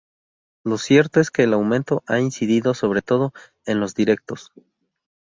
[0.65, 3.33] lo cierto es que el aumento ha incidido sobre todo
[3.67, 4.51] en los directos